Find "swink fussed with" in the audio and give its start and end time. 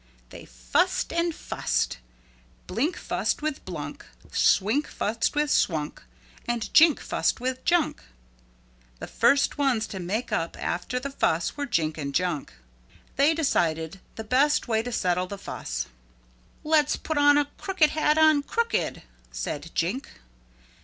4.31-5.51